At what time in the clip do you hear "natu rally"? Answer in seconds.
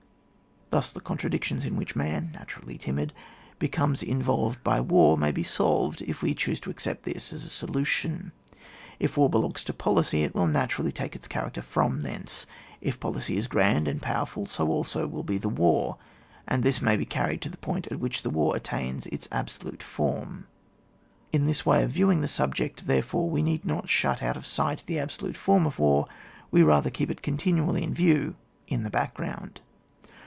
10.47-10.93